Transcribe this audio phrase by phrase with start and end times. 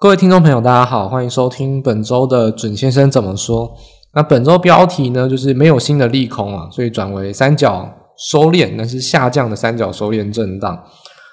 [0.00, 3.68] 各位听众朋友，大家好，欢迎收听本周的准先生怎么说。
[4.14, 10.80] 那本周标题呢，就是没有新的利空啊，所以转为三角收敛，那是下降的三角收敛震荡。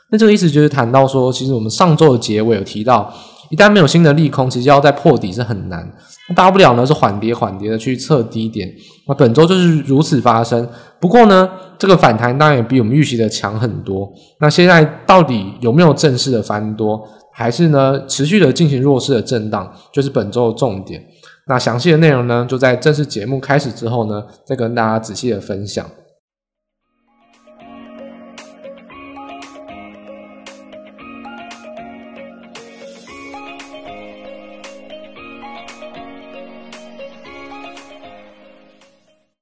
[0.09, 3.13] 那这个意思就是谈到说，其实我们上周的结尾有提到，
[3.51, 5.87] 一旦没有新的利空，其实要再破底是很难。
[6.27, 8.67] 那大不了呢是缓跌缓跌的去测低点。
[9.07, 10.67] 那本周就是如此发生。
[10.99, 11.47] 不过呢，
[11.77, 14.11] 这个反弹当然也比我们预期的强很多。
[14.39, 17.07] 那现在到底有没有正式的翻多？
[17.37, 21.05] 还是呢，持续的进行弱势的震荡，就是本周的重点。
[21.47, 25.85] 那详细的内容呢，就在正式节目开始之后呢，再跟大家仔细的分享。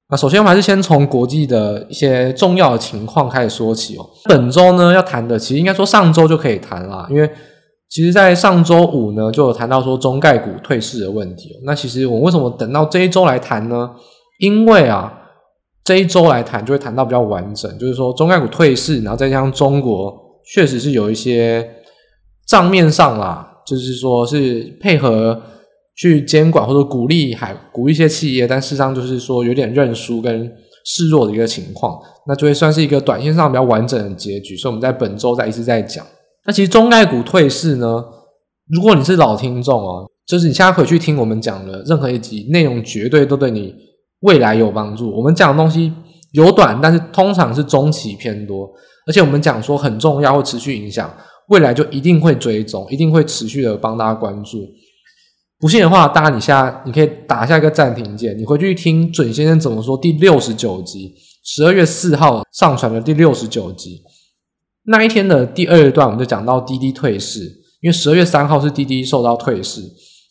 [0.10, 4.10] 那首先，我们还是先从国际的一些重要的情况开始说起哦。
[4.26, 7.30] 本周呢，要谈的其实应该说上周就可以谈了，因为。
[7.94, 11.52] 其实，在上周五呢，就有谈到说中概股退市的问题。
[11.64, 13.88] 那其实我们为什么等到这一周来谈呢？
[14.40, 15.14] 因为啊，
[15.84, 20.12] 这一周来谈就会谈到比较完整，就是说中概股退市，然后再加上中国
[20.44, 21.70] 确实是有一些
[22.48, 25.40] 账面上啦，就是说是配合
[25.96, 30.52] 去监管或者鼓励还鼓励一些企业，但事实上就是说有点认输跟
[30.84, 34.58] 示弱的一个情况，那就会算是一个短线上比较完整的结局。
[34.58, 36.04] 所以我们在本周再一次再讲。
[36.46, 38.04] 那其实中概股退市呢，
[38.68, 43.74] 如果你是老听众哦，就是你现在可以去听我们讲的任何一集内容，绝对都对你
[44.22, 45.10] 未来有帮助。
[45.16, 45.94] 我们讲的东西
[46.34, 48.70] 有短，但是通常是中期偏多，
[49.08, 51.10] 而且我们讲说很重要或持续影响，
[51.48, 54.68] 未来就一定会追踪，一定会持续的帮大家关注。
[55.60, 61.14] 不信的话，大家你现在你可以打下一个暂停键，你回去听准先生怎么说第六十九集，
[61.46, 64.02] 十二月四号上传的第六十九集。
[64.86, 67.40] 那一天的第二段，我们就讲到滴滴退市，
[67.82, 69.82] 因为十二月三号是滴滴受到退市，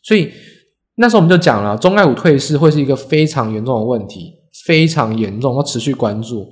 [0.04, 0.30] 所以
[0.96, 4.34] 那时候我们就讲了，中概股退市会是一个非常严重的问题，
[4.66, 6.46] 非常严重，要持续关注。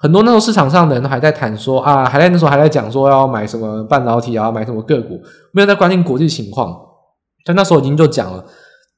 [0.00, 5.20] 很多那时候市场上的人都还在谈说啊，还在那时候还在讲说要买什么半导体啊，买什么个股，
[5.52, 6.76] 没有在关心国际情况。
[7.44, 8.44] 但那时候已经就讲了，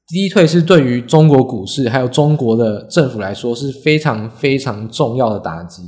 [0.07, 5.83] 滴滴退市对于中国股市还有中国的政府来说是非常非常重要的打击，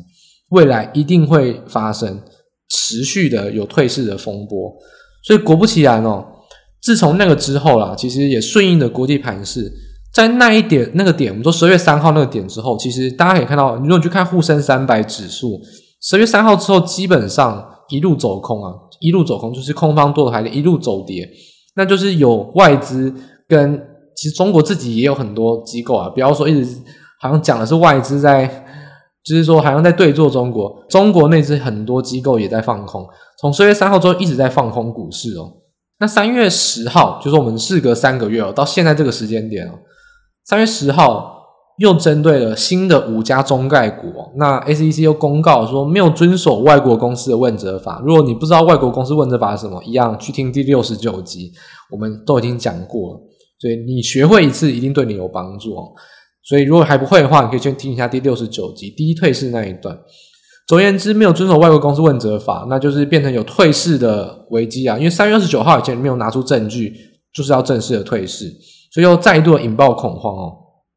[0.50, 2.22] 未来一定会发生。
[2.76, 4.74] 持续的有退市的风波，
[5.24, 6.26] 所以果不其然哦，
[6.82, 9.72] 自从那个之后啦，其实也顺应的国际盘势，
[10.12, 15.62] 在那一点那个点，我们说十月三号那个点之后，其实大家可以看到，如果你去看沪深三百指数，
[16.02, 21.30] 十月三号之后基本上一路走空啊，一路走空就是空方多的还一路走跌，
[21.76, 23.14] 那就是有外资
[23.48, 23.80] 跟
[24.16, 26.82] 其实中国自己也有很多机构啊，比方说一直
[27.22, 28.62] 好像讲的是外资在。
[29.24, 33.08] 就是说，好像在对坐中国，中国内资很多机构也在放空，
[33.40, 35.52] 从十月三号之后一直在放空股市哦。
[36.00, 39.80] 那三月十号，就是我们事隔三个月哦，到现在这个时间点哦，
[40.44, 41.42] 三月十号
[41.78, 48.02] 又针对了新的五家中概股哦，那 SEC 又公告说没有遵守外国公司的问责法。
[48.06, 51.54] 如果你不知道外国公司问责法是什么，一样去听第六十九集，
[51.90, 53.22] 我们都已经讲过了，
[53.62, 55.94] 所以你学会一次一定对你有帮助哦。
[56.44, 59.98] 所以，如果还不会的话，你可以先听一下第六十九集第一退市那一段。
[60.68, 64.98] 总而言之，没有遵守外国公司问责法，那就是变成有退市的危机啊。
[64.98, 66.94] 因为三月二十九号以前没有拿出证据，
[67.34, 68.46] 就是要正式的退市，
[68.94, 70.54] 所以又再度引爆恐慌哦。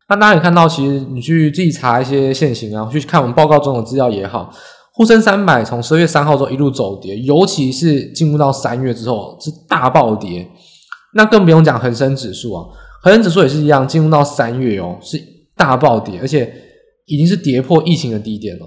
[0.09, 4.53] 那大家也看到，其实你去自己查一些现行啊，去看我们报告中的资料也好，
[4.95, 10.49] 沪深三百从十二月三号之后一路走跌，尤其是进入到三月之后是大暴跌。
[11.15, 12.65] 那更不用讲恒生指数啊，
[13.03, 15.36] 恒生指数也是一样，进入到三月哦是。
[15.57, 16.53] 大暴跌，而且
[17.07, 18.67] 已经是跌破疫情的低点了。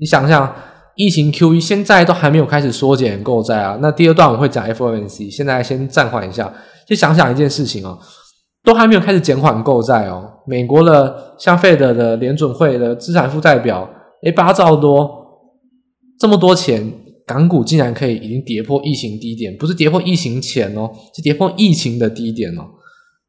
[0.00, 0.54] 你想想，
[0.96, 3.78] 疫情 QE 现在都还没有开始缩减购债啊。
[3.82, 6.52] 那第二段我会讲 FOMC，现在先暂缓一下，
[6.86, 7.98] 就想想一件事情哦，
[8.64, 10.28] 都还没有开始减缓购债哦。
[10.46, 13.88] 美国的像费德的联准会的资产负债表，
[14.24, 15.08] 诶八兆多，
[16.18, 16.92] 这么多钱，
[17.26, 22.62] 港股竟然可以已经跌破疫情低点，不是跌破疫情前哦，是跌破疫情的低点哦。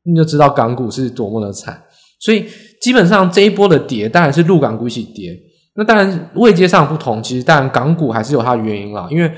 [0.03, 1.83] 你就知道港股是多么的惨，
[2.21, 2.47] 所以。
[2.81, 5.39] 基本上这一波的跌，当然是陆港股一起跌。
[5.75, 9.07] 那当然位阶上不同，其实当然港股还是有它的原因啦。
[9.11, 9.31] 因为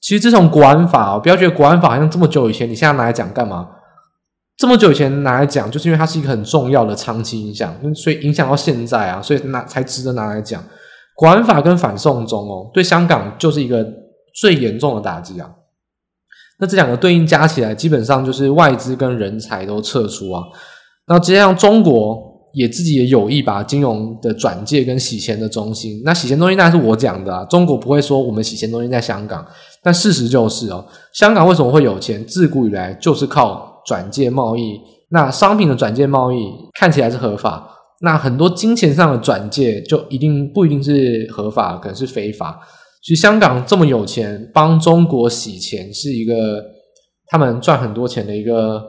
[0.00, 3.68] 其实自从国安法，不要觉得国安法好像这么久以前，你现在拿来讲干嘛？
[4.56, 10.64] 这么久以前拿来讲，就是因为它是一个很重要的长期影响，所以影响到现在啊，所以拿才值得拿来讲。
[11.14, 13.86] 国安法跟反送中哦，对香港就是一个
[14.40, 15.50] 最严重的打击啊。
[16.58, 20.42] 那这两个对应加起来，基本上就是外资跟人才都撤出啊。
[21.08, 22.26] 那接下来中国。
[22.54, 29.46] 也自己也有意把金融的转介跟洗钱的中心，那洗钱中心当然是我讲的啊，中国不会说我们洗钱中心在香港，
[29.82, 32.24] 但事实就是哦，香港为什么会有钱？
[32.24, 36.48] 自古以来就是靠转介贸易，那商品的转介贸易
[36.80, 37.68] 看起来是合法，
[38.00, 42.58] 那很多金钱上的转介就一定不一定是合法，可能是非法。
[43.02, 46.64] 其实香港这么有钱，帮中国洗钱是一个
[47.28, 48.82] 他们赚很多钱的一个，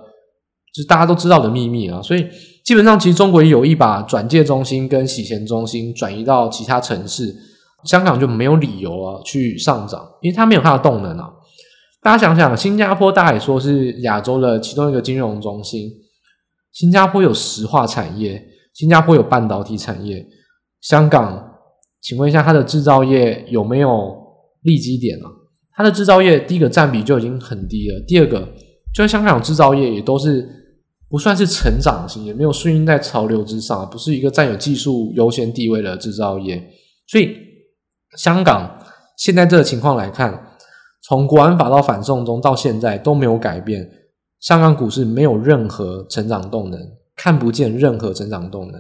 [0.74, 2.26] 就是大家都知道的秘密啊，所以。
[2.62, 7.34] 基本上，其实中国也有意把转介中心跟洗钱中心转移到其他城市，
[7.86, 11.32] 香港就没有理由啊去上涨，因为它没有它的动能啊。
[12.04, 15.90] 大家想想，新加坡大家也说是亚洲的其中一个金融中心，
[16.72, 18.40] 新加坡有石化产业，
[18.76, 20.24] 新加坡有半导体产业，
[20.82, 21.44] 香港，
[22.02, 24.16] 请问一下它的制造业有没有
[24.62, 25.26] 利基点啊？
[25.76, 28.48] 它的制造业第一个占比就已经很低了，第二个，
[28.94, 30.58] 就是香港制造业也都是。
[31.10, 36.64] 不算是成长型，也没有顺应在潮流之上，不是一个占有技术优先地位的制造业。
[37.08, 37.36] 所以，
[38.16, 38.80] 香港
[39.18, 40.48] 现在这个情况来看，
[41.02, 43.90] 从国安法到反送中到现在都没有改变，
[44.40, 46.80] 香港股市没有任何成长动能，
[47.16, 48.80] 看不见任何成长动能。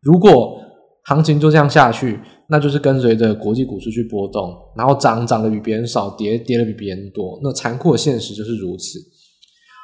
[0.00, 0.58] 如果
[1.04, 2.18] 行情就这样下去，
[2.48, 7.38] 那就是跟随着国际股市去波动，然后涨涨的比别人少，跌跌的比别人多。
[7.42, 8.98] 那残酷的现实就是如此。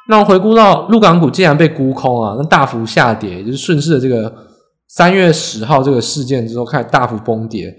[0.06, 4.30] 那我回顾到陆港股竟然被沽空啊，那大幅下跌，就是顺势的这个
[4.86, 7.74] 三月十号这个事件之后开始大幅崩跌。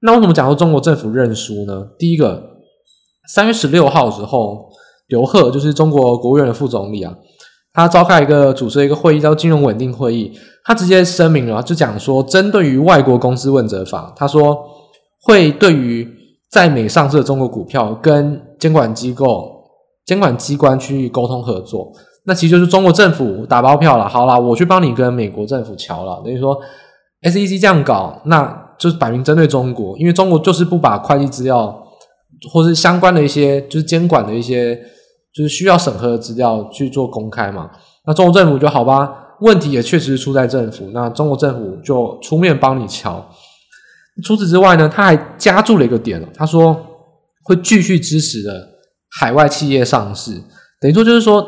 [0.00, 1.86] 那为什么讲说中国政府认输呢？
[1.98, 2.42] 第一个，
[3.32, 4.68] 三月十六号之后，
[5.06, 7.16] 刘鹤就是中国国务院的副总理啊，
[7.72, 14.58] 他召开一个主持一个会议叫金融稳定会议，他直接声明了，就讲说针对于外国公司问责法，他说
[15.22, 16.06] 会对于
[16.50, 19.53] 在美上市的中国股票跟监管机构。
[20.06, 21.90] 监管机关去沟通合作，
[22.26, 24.08] 那其实就是中国政府打包票了。
[24.08, 26.20] 好啦，我去帮你跟美国政府瞧了。
[26.24, 26.58] 等于说
[27.22, 31.82] ，SEC 这样搞，那就是摆明针对中国，因为中国就是不把会计资料
[32.52, 34.76] 或是相关的一些就是监管的一些
[35.34, 37.70] 就是需要审核的资料去做公开嘛。
[38.06, 39.10] 那中国政府就好吧，
[39.40, 43.24] 问题也确实是出在政府，那中国政府就出面帮你瞧。
[44.22, 46.76] 除此之外呢，他还加注了一个点，他说
[47.44, 48.73] 会继续支持的。
[49.20, 50.32] 海外企业上市，
[50.80, 51.46] 等于说就是说，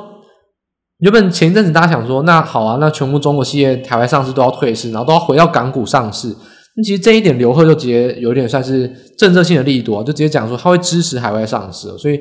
[0.98, 6.28] 原本前一阵子大家想说，那好啊，那全部中国企业海外上市都要退市，然后都要回到港股上市。
[6.76, 8.86] 那其实这一点，刘鹤就直接有点算是
[9.18, 12.20] 政策性的力度啊，就直接讲说他会支持海外上市，所以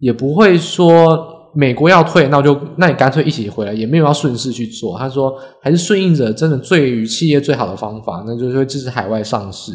[0.00, 4.98] 也不会说美国要退，那我就那你干脆一起回来，也没有要顺势去做。
[4.98, 9.72] 他说还是顺应着真的最于企业最好的方法，那就是会支持海外上市，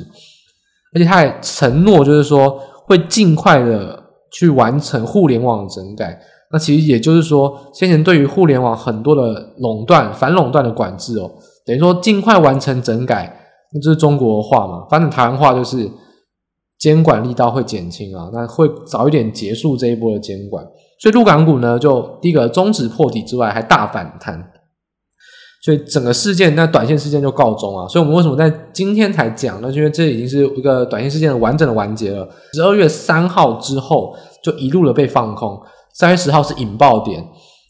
[0.94, 3.99] 而且他也承诺就是说会尽快的。
[4.32, 6.20] 去完成互联网整改，
[6.52, 11.30] 那其实也就是说，先前对于互联网很多的垄断、反垄断的管制哦，
[11.66, 13.36] 等于说尽快完成整改，
[13.74, 14.86] 那就是中国话嘛。
[14.90, 15.90] 反正台湾话就是
[16.78, 20.66] 监管力道会减轻啊，那会早一点结束这一波的监管。
[21.00, 24.52] 所以陆港股呢，就第一个终止破底之外，还大反弹。
[25.62, 27.88] 所以整个事件，那短线事件就告终啊。
[27.88, 29.60] 所以我们为什么在今天才讲？
[29.62, 32.28] 那就因为这已经是一个短线事件的完整的完结了。
[32.54, 35.60] 十二月三号之后就一路的被放空，
[35.94, 37.22] 三月十号是引爆点，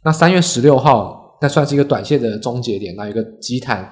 [0.03, 3.91] 那三月十六号那算是一个短线的终结点，那一个急弹。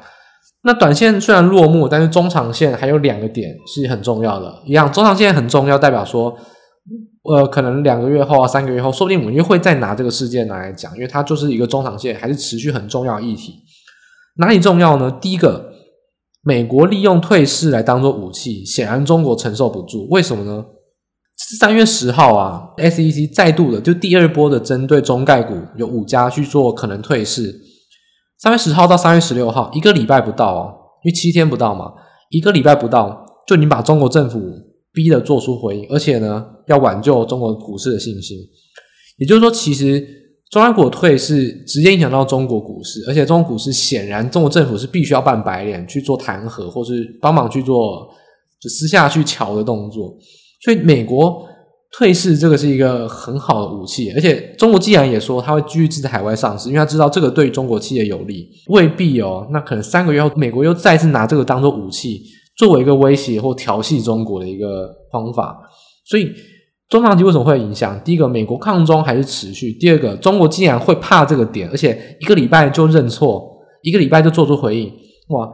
[0.63, 4.53] 那短线虽然落幕，但是中长线还有两个点是很重要的。
[4.65, 6.35] 一样，中长线很重要，代表说，
[7.23, 13.53] 呃，可能两个月后啊，三个月后，说不定我们又会再拿这个事件来讲，因为它就是一个中长线还是持续很重要议题。
[14.39, 15.11] 哪里重要呢？
[15.19, 15.71] 第一个，
[16.43, 20.07] 美国利用退市来当做武器，显然中国承受不住。
[20.09, 20.65] 为什么呢？
[21.59, 27.59] 三月十号啊，SEC 再度的就第二波的针对中概股有五家去做可能退市。
[28.39, 31.91] 三月十号到三月十六号，一个礼拜不到啊，因为七天不到嘛，
[32.29, 34.39] 一个礼拜不到就你把中国政府
[34.93, 38.37] 逼得做出回应，而且呢，要挽救中国股市的信心。
[39.17, 40.26] 也就是说，其实。
[40.49, 48.07] 中概股退是直接影响到中国股市，而且中国股市显然中国政府是必须要扮白脸去做弹劾，或是帮忙去做
[48.61, 50.15] 就私下去乔的动作。
[50.63, 51.45] 所以美国
[51.91, 59.45] 退市这个是一个很好的武器，而且中国既然也说他会继续支持海外上市，因为他知道这个对中国企业有利，未必哦。
[59.51, 62.21] 那可能三个月后，美国又再次拿这个当做武器，
[62.55, 65.59] 作为一个威胁或调戏中国的一个方法，
[66.05, 66.31] 所以。
[66.89, 67.99] 中长期为什么会影响？
[68.03, 74.91] 第一个，美国抗中还是持续；第二个，中国既然会怕这个点，而且一个礼拜就认错，一个礼拜就做出回应，
[75.29, 75.49] 哇！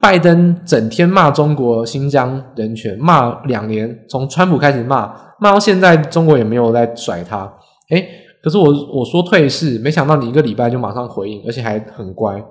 [0.00, 5.06] 拜登整天骂中国新疆人权，骂两年，从川普开始骂，
[5.38, 7.44] 骂到现在，中国也没有在甩他。
[7.90, 8.04] 诶，
[8.42, 12.42] 可是我我说退市，没想到你一个礼拜就马上回应，而且还很乖。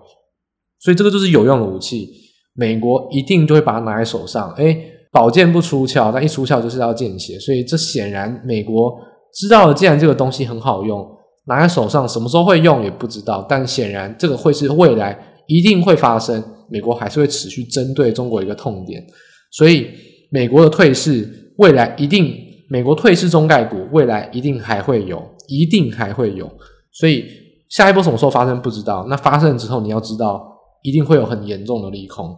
[0.80, 2.08] 所以这个就是有用的武器，
[2.54, 4.54] 美国一定就会把它拿在手上。
[4.54, 8.98] 诶，宝剑不出鞘，但一出鞘就是要见血，所以这显然美国
[9.34, 11.06] 知道了，既然这个东西很好用，
[11.46, 19.03] 拿在手上，什么时候会用也不知道，但显然这个会是未来一定会发生，美国还是会持续针对中国一个痛点，
[19.51, 19.88] 所以
[20.32, 22.34] 美国的退市未来一定，
[22.70, 26.50] 美国退市中概股未来一定还会有，一定还会有，
[26.94, 27.25] 所以
[27.70, 30.50] 下一波什么时候发生不知道，那发生之后你要知道。
[30.84, 32.36] 一定会有很严重的利空。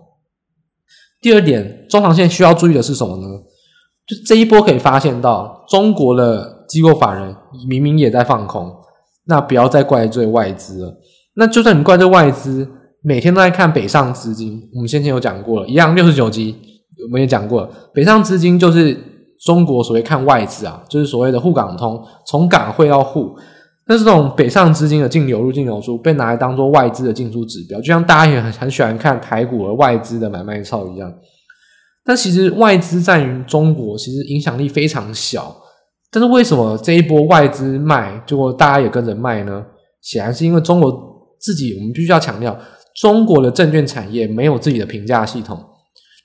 [1.23, 3.27] 第二点，中长线需要注意的是什么呢？
[4.05, 7.33] 就这一波可以发现到，中国的机构法人
[7.69, 8.69] 明明也在放空，
[9.25, 10.93] 那不要再怪罪外资了。
[11.35, 12.69] 那就算你怪罪外资，
[13.01, 16.53] 每天都在看北上资金，我们先前有讲过了，一样六十九集
[17.07, 18.93] 我们也讲过了，北上资金就是
[19.45, 23.33] 中国所谓看外资啊，就是所谓的沪港通，从港汇到沪。
[23.85, 31.13] 但是这种北上资金的净流入、净流出被拿来当做外资的进出指标，就像大家也很很喜欢看台股和外资的买卖操一样。
[32.05, 35.55] 但其实外资在于中国，其实影响力非常小。
[36.11, 39.65] 但是为什么这一波外资卖，结果大家也跟着卖呢？
[40.01, 40.91] 显然是因为中国
[41.39, 42.57] 自己，我们必须要强调，
[43.01, 45.57] 中国的证券产业没有自己的评价系统。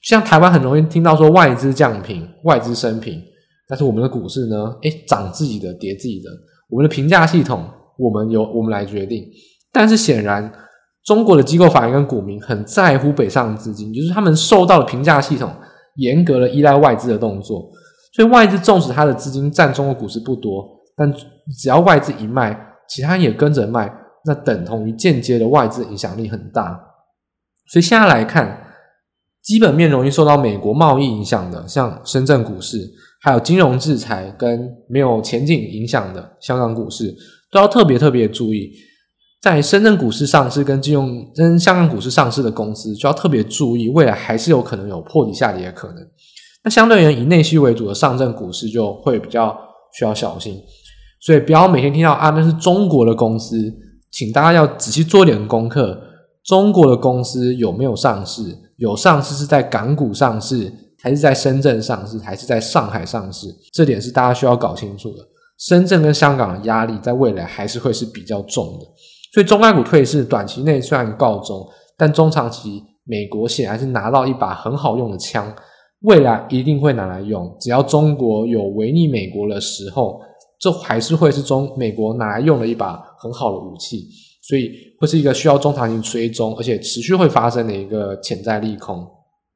[0.02, 3.20] 像台湾很容易听到说外资降评、外资升评，
[3.66, 4.76] 但是我们的股市呢？
[4.82, 6.30] 诶，涨自己的，跌自己的。
[6.68, 9.24] 我们的评价系统，我们由我们来决定。
[9.72, 10.52] 但是显然，
[11.04, 15.50] 中国的机构法人跟股民很在乎北上资金，就是他们受到的评价系统
[15.96, 17.70] 严格的依赖外资的动作。
[18.14, 20.64] 所以外资纵使它的资金占中国股市不多，
[20.96, 21.12] 但
[21.58, 22.58] 只要外资一卖，
[22.88, 23.92] 其他也跟着卖，
[24.24, 26.78] 那等同于间接的外资影响力很大。
[27.70, 28.66] 所以现在来看，
[29.42, 32.78] 基本面容易受到美国贸易影响的，像深圳股市。
[33.20, 37.14] 还有金融制裁跟没有前景影响的香港股市，
[37.50, 38.70] 都要特别特别注意。
[39.40, 45.96] 在深圳股市上市跟金融跟香港股市上市的公司，就要特别注意，未来还是有可能有破底下跌的可能。
[46.64, 49.56] 那相对而言，以内需为主的上证股市就会比较
[49.96, 50.60] 需要小心。
[51.20, 53.56] 所以不要每天听到啊，那是中国的公司，
[54.10, 56.00] 请大家要仔细做点功课。
[56.44, 58.42] 中国的公司有没有上市？
[58.76, 60.72] 有上市是在港股上市。
[61.02, 65.18] 还是在深圳上市，还是在上海上市，这点是大家需要搞清楚的。
[65.58, 68.86] 深圳跟香港的压力在未来还是会是比较重的，
[69.32, 75.52] 所以中概股退市，短期内虽然告终，但中长期美国显然是拿到一把很好用的枪，
[76.02, 77.56] 未来一定会拿来用。
[77.60, 80.20] 只要中国有违逆美国的时候，
[80.60, 84.08] 这还是会是中美国拿来用的一把很好的武器，
[84.48, 89.04] 所以会是一个需要中长期追踪，而且持续会发生的一个潜在利空。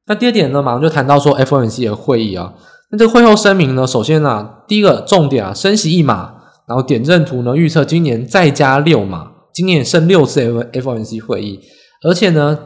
[0.05, 2.53] 那第二点呢，马上就谈到说 FOMC 的会议啊。
[2.91, 6.33] 那这个会后声明呢，首先、啊，第一个重点啊，升息一码，
[6.67, 10.41] 然后点阵图呢预测今年再加六码，今年剩六次
[10.73, 11.59] FOMC 会议，
[12.03, 12.59] 而且呢，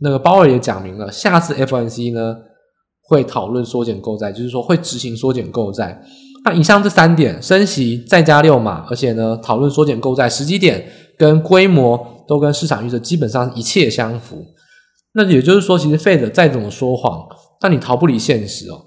[0.00, 2.36] 那个鲍尔也讲明了，下次 FOMC 呢
[3.02, 6.02] 会讨论缩减购债，就是说会执行缩减购债。
[6.44, 14.44] 那以上这三点，升息再加六码，而且呢讨论缩减购债，时机点跟规模都跟市场预测基本上一切相符。
[15.12, 17.26] 那也就是说，其实 Fed 再怎么说谎，
[17.60, 18.86] 但你逃不离现实哦。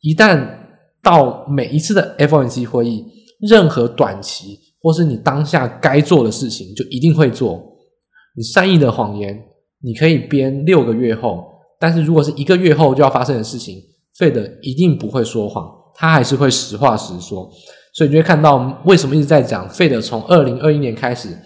[0.00, 0.48] 一旦
[1.02, 3.04] 到每一次的 FOMC 会议，
[3.40, 7.60] 任何短期或是你当下该做的事情，就一定会做。
[8.36, 9.36] 你善意的谎言，
[9.82, 11.44] 你可以编六个月后，
[11.80, 13.76] 但是如果是一个月后就要发生的事情
[14.18, 17.50] ，Fed 一定不会说谎，他还是会实话实说。
[17.94, 21.36] 所以你就会看到，为什么一直在讲 Fed 从二零二一年开始。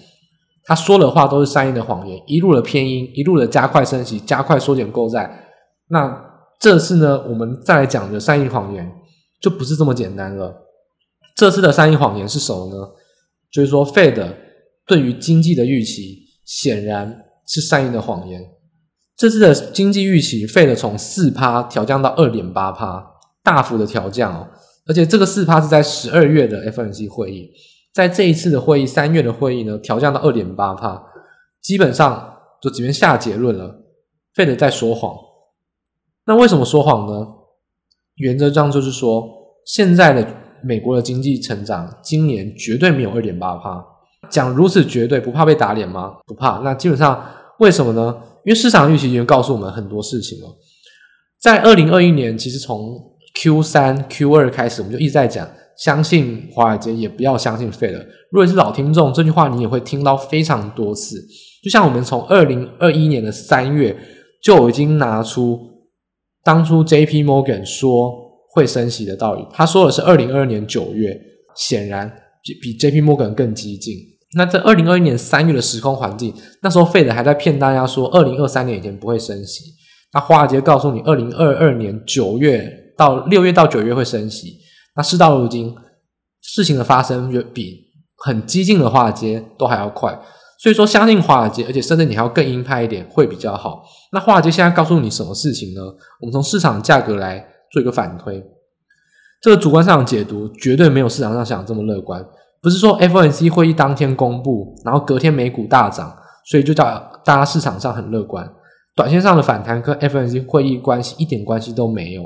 [0.64, 5.48] 他说的话都是善意的谎言，一路的偏音，一路的加快升息，加快缩减购债。
[5.88, 6.24] 那
[6.60, 8.90] 这次呢，我们再来讲的善意谎言
[9.40, 10.54] 就不是这么简单了。
[11.34, 12.90] 这次的善意谎言是什么呢？
[13.50, 14.34] 就是说，Fed
[14.86, 18.40] 对于经济的预期显然是善意的谎言。
[19.16, 23.04] 这次的经济预期，Fed 从四趴调降到二点八趴，
[23.42, 24.48] 大幅的调降哦。
[24.86, 27.50] 而且这个四趴是在十二月的 FOMC 会议。
[27.92, 31.02] 在这一次的会议，三月的会议呢，调降到二点八帕，
[31.60, 33.84] 基本上就直接下结论了
[34.34, 35.14] ，Fed 在说谎。
[36.26, 37.26] 那为什么说谎呢？
[38.16, 39.28] 原则上就是说，
[39.66, 40.26] 现在的
[40.62, 43.84] 美国的经济成长今年绝对没有二点八帕。
[44.30, 46.14] 讲如此绝对，不怕被打脸吗？
[46.26, 46.60] 不怕。
[46.60, 47.22] 那基本上
[47.58, 48.22] 为什么呢？
[48.44, 50.46] 因为市场预期已经告诉我们很多事情了。
[51.40, 52.98] 在二零二一年，其实从
[53.34, 55.46] Q 三、Q 二开始，我们就一直在讲。
[55.78, 57.98] 相信华尔街，也不要相信费德。
[58.30, 61.16] 如果是老听众，这句话你也会听到非常多次。
[61.62, 63.96] 就像我们从二零二一年的三月
[64.42, 65.58] 就已经拿出
[66.42, 68.12] 当初 JP Morgan 说
[68.50, 71.18] 会升息的道理，他说的是二零二二年九月，
[71.56, 72.12] 显然
[72.60, 73.94] 比 JP Morgan 更激进。
[74.34, 79.64] 那在二零二一年三月的时空环境，那时候费德还在骗大家说二零二三年以前不会升息。
[80.14, 84.58] 那华尔街告诉你二零二二年九月到六月到九月会升息。
[84.94, 85.74] 那事到如今，
[86.40, 87.84] 事情的发生远比
[88.16, 90.18] 很激进的华尔街都还要快。
[90.58, 93.82] 所以说，相信华尔街，而且甚至你还要更鹰派一点会比较好。
[94.12, 95.82] 那华尔街现在告诉你什么事情呢？
[96.20, 98.40] 我们从市场价格来做一个反推。
[99.40, 102.24] 这个主观上的解读绝对没有市场上想的这么乐观。
[102.60, 106.84] 不是说 FOMC 会议当天公布，然后隔天美股大涨，所以就叫
[107.24, 108.48] 大家市场上很乐观。
[108.94, 112.22] 短线上的反弹跟 FOMC 会议关系一点关系都没有。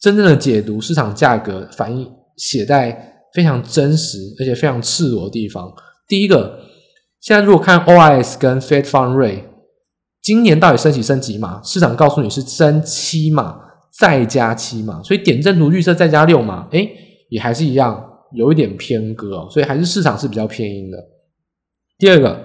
[0.00, 5.72] 真正的解读市场价格反应写在非常真实而且非常赤裸的地方。
[6.06, 6.60] 第一个，
[7.20, 9.44] 现在如果看 OIS 跟 Fed Fund Rate，
[10.22, 11.62] 今年到底升息升几码？
[11.62, 13.60] 市场告诉你是升七码，
[13.98, 16.90] 再加七码，所以点阵图预测再加六码，诶，
[17.30, 18.04] 也还是一样。
[18.34, 20.98] 有一点偏鸽哦，所以还是市场是比较偏鹰的。
[21.96, 22.44] 第二个，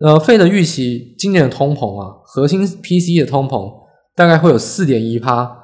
[0.00, 3.70] 呃，费的预期今年的通膨啊，核心 PCE 的通膨
[4.14, 5.54] 大概会有四点一趴，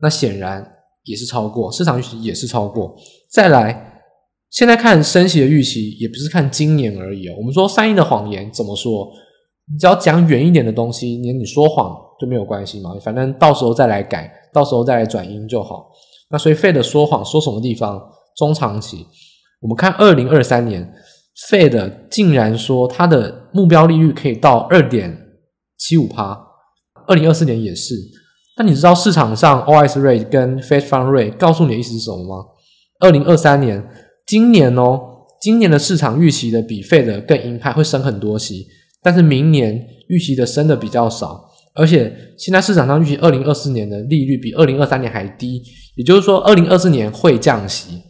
[0.00, 0.66] 那显然
[1.04, 2.94] 也是超过市场预期，也是超过。
[3.30, 4.02] 再来，
[4.50, 7.34] 现在看升息的预期，也不是看今年而已哦。
[7.38, 9.08] 我们说善意的谎言怎么说？
[9.70, 15.90] 你只要讲远一点的东西，连你说谎就没有关系嘛，反正到时候再来改，到时候再来转鹰就好。
[16.30, 18.00] 那所以费的说谎说什么地方？
[18.36, 19.06] 中长期，
[19.60, 20.92] 我们看二零二三年
[21.48, 25.16] ，Fed 竟然说它的目标利率可以到二点
[25.78, 26.38] 七五趴，
[27.06, 27.94] 二零二四年也是。
[28.58, 32.44] 那你知道市场上 OS Rate 跟 Fed Fund Rate 告诉你的意思是什么吗？
[33.00, 33.86] 二零二三年，
[34.26, 34.98] 今年哦，
[35.40, 38.66] 今年的市场预期的比 Fed 更鹰派，会升很多息，
[39.02, 41.44] 但是明年预期的升的比较少。
[41.74, 45.62] 而且现在市场上预期二零二四年的利率比二零二三年还低，
[45.94, 48.02] 也就是说二零二四年会降息。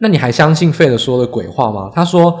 [0.00, 1.90] 那你还相信费德说的鬼话吗？
[1.90, 2.38] 他说，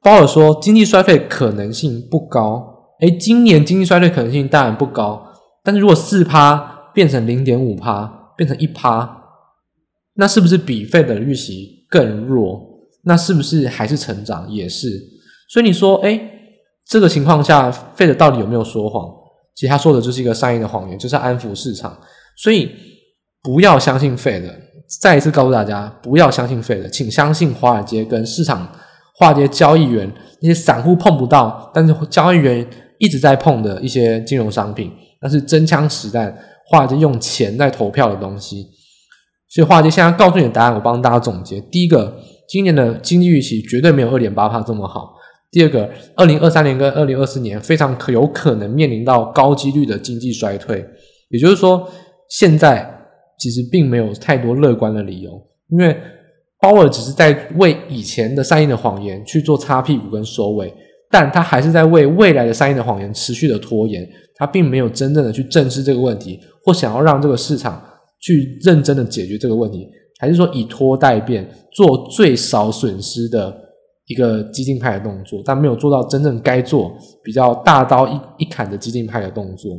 [0.00, 2.68] 鲍尔说经济衰退可能性不高。
[3.00, 5.31] 诶，今年经济衰退可能性当然不高，
[5.62, 9.22] 但是如果四趴变成零点五趴，变成一趴，
[10.14, 12.60] 那是不是比费的预期更弱？
[13.04, 14.50] 那是不是还是成长？
[14.50, 14.88] 也是。
[15.48, 16.20] 所以你说，诶，
[16.86, 19.08] 这个情况下，费德到底有没有说谎？
[19.54, 21.96] 其实他说的就是一个善意的谎言，就是安抚市场。
[22.36, 22.70] 所以
[23.42, 24.48] 不要相信费德。
[25.00, 28.70] 再一次告诉大家，不要相信费德，请相信华尔街跟市场、
[29.14, 30.10] 华尔街交易员
[30.40, 32.66] 那些散户碰不到，但是交易员
[32.98, 38.66] 一直在碰的一些金融商品，那是真枪实弹，华尔街用钱在投票的东西。
[39.48, 42.16] 所以华尔街现在告诉你的答案，我帮大家总结：第一个，
[42.48, 45.14] 今年的经济预期绝对没有二点八帕这么好；
[45.50, 50.84] 第二个，二零二三年跟二零二四年非常可有可能面临到高几率的经济衰退，
[51.30, 51.88] 也就是说，
[52.28, 52.98] 现在。
[53.38, 55.32] 其实并没有太多乐观的理由，
[55.68, 55.96] 因为
[56.60, 60.72] 鲍尔只是在为以前的善意的谎言去做擦屁股跟收尾，
[61.12, 67.80] 但他还是在为未来的善意的谎言持续的拖延，他并没有真正的去正视这个问题，或想要让这个市场
[68.18, 69.86] 去认真的解决这个问题，
[70.18, 73.54] 还是说以拖待变，做最少损失的
[74.06, 79.70] 一个激进派的动作，但没有做到真正该做比较大刀一一砍的激进派的动作。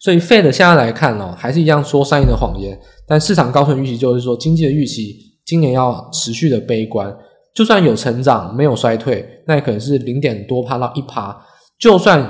[0.00, 2.80] 所以，Fed 现在来看哦，还是一样说善意的谎言。
[3.06, 7.14] 但市场高层预期就是说，经济的预期今年要持续的悲观。
[7.58, 11.36] 就算有成长，没有衰退，那也可能是零点多趴到一趴。
[11.76, 12.24] 就算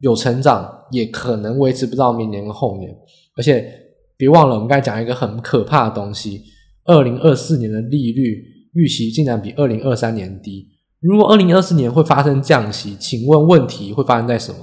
[0.00, 2.94] 有成长，也可能维持不到明年和后年。
[3.38, 3.72] 而且，
[4.18, 6.42] 别忘了我们刚才讲一个很可怕的东西：
[6.84, 8.36] 二零二四年的利率
[8.74, 10.68] 预期竟然比二零二三年低。
[11.00, 14.58] 如果二零二四年会发生降息，请问问题会发生在什么？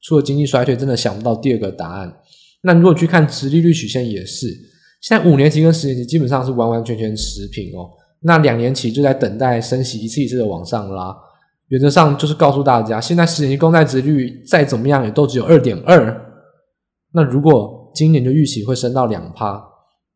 [0.00, 2.10] 除了经济衰退，真的想不到第二个答案。
[2.62, 4.46] 那如果去看殖利率曲线也是，
[5.02, 7.90] 现在五年期跟十年期基本上是完完全全持平哦。
[8.22, 11.16] 那两年期就在等待升息一次一次的往上拉。
[11.68, 16.20] 原则上就是告诉大家，现在十年期公债殖利率再怎么样也都只有二点二。
[17.12, 19.62] 那如果今年就预期会升到两趴，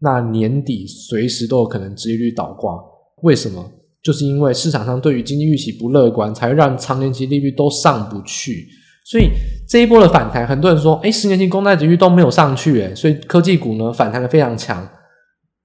[0.00, 2.78] 那年底随时都有可能殖利率倒挂。
[3.22, 3.70] 为什么？
[4.02, 8.66] 就是因为市场上对于经济预期不乐观，才会让长年期利率都上不去。
[9.06, 9.30] 所以
[9.68, 14.86] 这一波的反弹，很多人说，诶，十年期公债殖率都没有上去，诶，所以科技股呢反弹的非常强，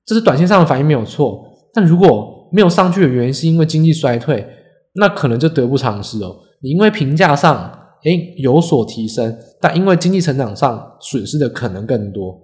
[0.06, 1.49] 这是短线上的反应没有错。
[1.74, 4.46] 但如果没有上去的原因是因为经济衰退，
[4.94, 6.36] 那可能就得不偿失哦。
[6.62, 7.72] 你因为评价上，
[8.04, 12.42] 诶，有所提升，但因为经济成长上损失的可能更多，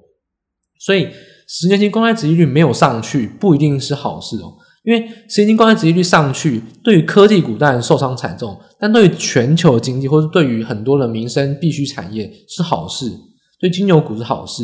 [0.79, 1.09] 所以
[1.47, 4.53] 十年期公开殖利率没有上去，不一定是好事哦。
[4.83, 13.11] 因为十年期公开殖利率上去，对于科技股当然受伤惨重，但对于全球经济或是对于很多的民生必需产业是好事，
[13.59, 14.63] 对金牛股是好事。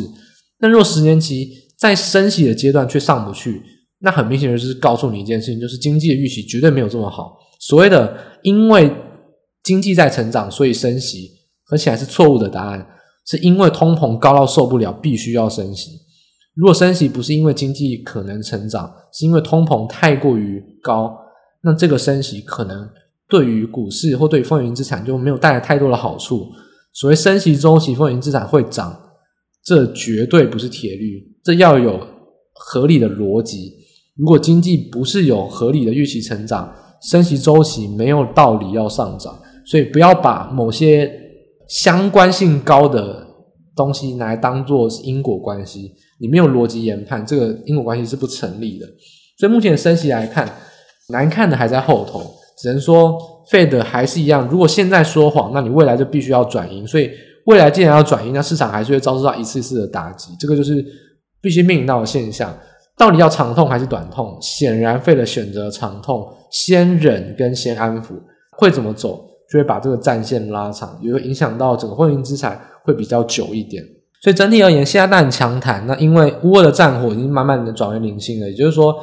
[0.60, 3.60] 但若十年期在升息的阶段却上不去，
[4.02, 7.38] 那很明显的就是告诉你一件事情，就是经济的预期绝对没有这么好。
[7.60, 8.92] 所谓的因为
[9.62, 11.30] 经济在成长，所以升息，
[11.70, 12.84] 而且还是错误的答案，
[13.24, 15.92] 是因为通膨高到受不了，必须要升息。
[16.54, 21.16] 如果升息不是因为经济可能成长，是因为通膨太过于高，
[21.62, 22.88] 那这个升息可能
[23.28, 26.50] 对于股市或对于风险资产就没有带来太多的好处。
[26.92, 29.00] 所谓升息周期，风险资产会涨，
[29.64, 32.04] 这绝对不是铁律，这要有
[32.52, 33.80] 合理的逻辑。
[34.16, 36.72] 如果经济不是有合理的预期成长，
[37.10, 39.38] 升息周期没有道理要上涨。
[39.64, 41.10] 所以不要把某些
[41.68, 43.24] 相关性高的
[43.76, 45.92] 东西拿来当做是因果关系。
[46.20, 48.86] 你没有逻辑研判，这个因果关系是不成立的。
[49.38, 50.48] 所以目前升息来看，
[51.08, 52.22] 难看的还在后头，
[52.58, 53.18] 只能说
[53.50, 54.46] Fed 还是一样。
[54.48, 56.86] 如果现在说谎，那你未来就必须要转鹰。
[56.86, 57.10] 所以
[57.46, 60.32] 未来既然要转鹰，那市场还是会遭受到一次次的打击。
[60.38, 60.84] 这个就是
[61.40, 62.52] 必须面临到的现象。
[62.96, 64.36] 到底要长痛还是短痛？
[64.40, 68.14] 显然 Fed 选择长痛，先忍跟先安抚，
[68.56, 73.82] 会怎么走，就会把这个战线拉长，也会影响到整个货币资产会比较久一点。
[74.22, 75.84] 所以整体而言，现在当然强谈。
[75.86, 78.94] 那因为乌俄的战火已经慢慢的转为零星了，也就是说，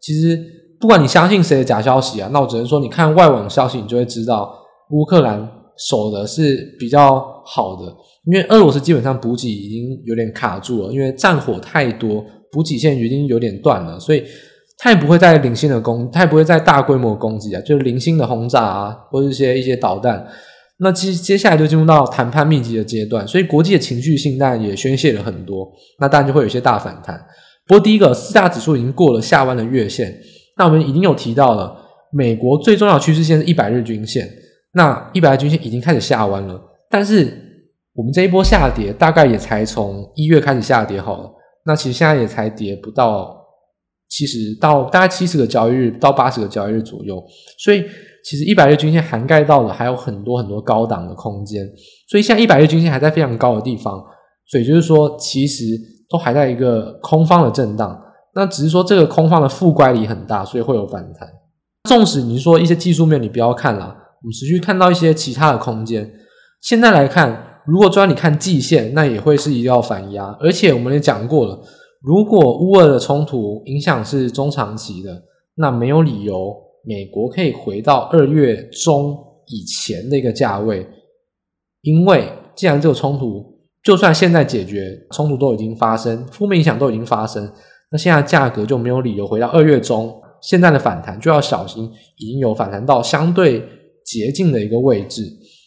[0.00, 0.36] 其实
[0.80, 4.52] 不管你相信谁的假消息啊，那我只能说，你看外网消息，你就会知道
[4.90, 7.82] 乌克兰守的是比较好的。
[8.26, 12.24] 因为俄罗斯基本上补给已经有点卡住了，因为战火太多，
[12.54, 14.22] 补给线已经有点断了，所以
[14.78, 20.24] 他也不会再零星的攻，他也不会再大规模攻击啊，就是零星的轰炸啊，或者一些一些导弹。
[20.78, 25.68] 那接接下来就进入到谈判密集的阶段，所以国际的情绪性当然也宣泄了很多，
[26.00, 27.16] 那当然就会有一些大反弹。
[27.66, 30.14] 不过第一个四大指数已经过了下弯的月线，
[30.56, 31.74] 那我们已经有提到了，
[32.12, 34.28] 美国最重要的趋势线是一百日均线，
[34.72, 37.32] 那一百日均线已经开始下弯了，但是
[37.94, 41.30] 我们这一波下跌大概也才从一月开始下跌好了，
[41.64, 43.36] 那其实现在也才跌不到
[44.08, 47.22] 七十到大概七十个交易日到八十个交易日左右，
[47.58, 47.84] 所以。
[48.26, 51.62] 其实一百日均线涵盖到了还有很多很多高档的空间，
[52.08, 54.02] 所以现在一百日均线还在非常高的地方，
[54.46, 55.62] 所以就是说其实
[56.08, 58.02] 都还在一个空方的震荡，
[58.34, 61.28] 那只是说这个空方的负乖离很大，所以会有反弹。
[61.86, 66.10] 纵使你说一些技术面你不要看了，我们持续看到一些其他的空间。
[66.62, 71.60] 现在来看，如果专你看季线，那也会是一道反压，而且我们也讲过了，
[72.00, 75.22] 如果乌俄的冲突影响是中长期的，
[75.56, 76.54] 那没有理由。
[76.86, 80.86] 美国可以回到二月中以前的一个价位，
[81.80, 83.42] 因为既然这个冲突
[83.82, 87.50] 就算现在解决，冲突都已经发生，负面影响都已经发生，
[87.90, 90.14] 那现在价格就没有理由回到二月中。
[90.42, 93.66] 现在的反弹就要小心，已经有反弹到相对
[94.04, 95.22] 接近的一个位置，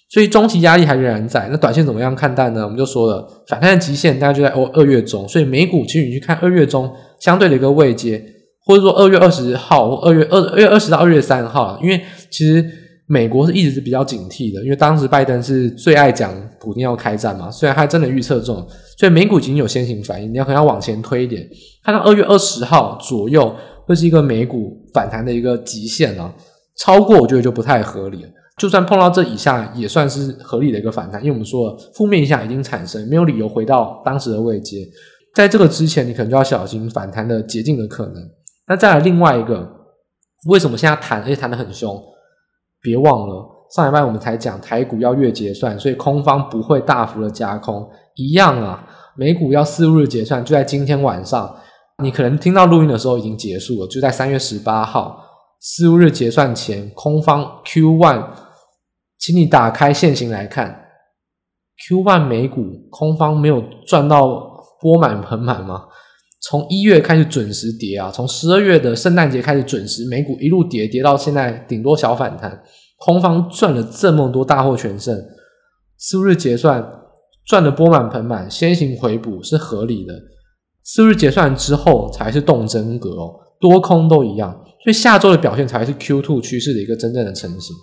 [0.09, 1.47] 所以中期压力还仍然在。
[1.51, 2.63] 那短线怎么样看待呢？
[2.63, 8.23] 我们就说了，反弹的极限大概就在二二月中，所以美股其实你去看二月中相对的一个位阶。
[8.65, 12.61] 或者说二月二十号二月二二月二十到二月三号，因为其实
[13.05, 18.55] 美国是一直是比较警惕的，因为当时拜登是最爱讲普京要开战嘛，虽然他真的预测中，
[18.97, 20.33] 所以美股已经有先行反应。
[20.33, 21.47] 你要可能要往前推一点，
[21.81, 26.29] 看到二月二十号左右会是一个美股反弹的一个极限啊，
[26.77, 28.29] 超过我觉得就不太合理了。
[28.57, 34.79] 就算碰到这以下，也算是合理的一个反弹，因为我们说了负面影响已经产生，没有理由回到当时的位阶。
[35.35, 38.15] 在这个之前，你可能就要小心反弹的捷径的可能。
[38.67, 39.69] 那再来另外一个，
[40.49, 42.01] 为什么现在谈，而且谈得很凶？
[42.81, 48.83] 别忘了上礼拜我们才讲台股要月结算，所以空方不会大幅的加空，一样啊。
[49.15, 51.55] 美股要四五日结算，就在今天晚上。
[52.03, 55.19] 你可能听到录音的时候已经结束了，就在三月十八号
[55.59, 58.23] 四五日结算前，空方 Q one，
[59.19, 60.85] 请你打开线型来看
[61.87, 65.85] ，Q one 美股空方没有赚到钵满盆满吗？
[66.39, 72.61] 从一月开始准时跌啊，从十二月的圣诞节开始准时，美股一路跌，跌到现在顶多小反弹，
[72.97, 75.19] 空方赚了这么多大获全胜，
[75.97, 76.87] 四日结算
[77.47, 80.13] 赚的钵满盆满，先行回补是合理的。
[80.83, 84.53] 四日结算之后才是动真格哦，多空都一样，
[84.83, 87.75] 所以下周的表现才是 Q two 趋势的一个真正的成型。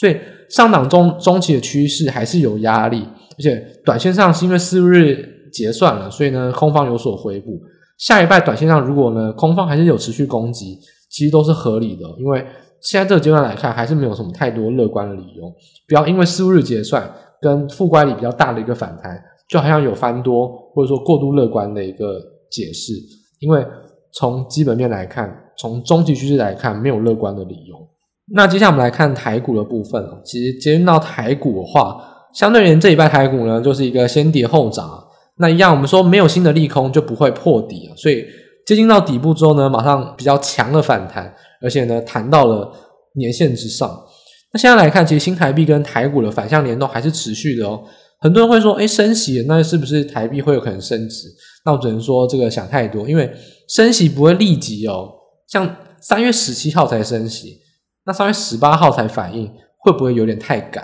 [0.00, 0.16] 所以
[0.48, 7.60] 上档中中期的趋势还是有压力，而且短线上是因为四日结算了，所以呢空方有所回补。
[7.98, 10.78] 下一拜短线上，如果呢空方还是有持续攻击，
[11.10, 12.42] 其实都是合理的，因为
[12.80, 15.52] 现在这个阶段来看，还是没有什么太多乐观的理由。
[15.86, 17.06] 不要因为四日结算
[17.42, 22.18] 跟负乖离比较大的一个反弹，就好像有翻多或者说过度乐观的一个
[22.50, 22.94] 解释。
[23.40, 23.62] 因为
[24.12, 27.76] 从基本面来看，从中期趋势来看，没有乐观的理由。
[28.32, 32.00] 那接下来我们来看台股的部分，其实接近到台股的话，
[32.34, 34.88] 相对而言这一拜台股呢，就是一个先跌后涨。
[35.38, 38.24] 那一样，我们说没有新的利空就不会破底啊，所以
[38.66, 42.70] 接近到底部之后呢，马上比较强的反弹，而且呢弹到了
[43.14, 43.90] 年线之上。
[44.52, 47.82] 那现在来看，其实新台币跟台股的反向联动还是持续的哦。
[48.20, 51.26] 很多人会说，诶，升息，那是不是台币会有可能升值？
[51.64, 53.30] 那我只能说这个想太多，因为
[53.68, 55.08] 升息不会立即哦，
[55.48, 57.58] 像三月十七号才升息，
[58.10, 60.82] 那三月十八号才反应，会不会有点太赶？